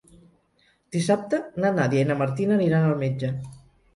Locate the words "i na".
2.05-2.17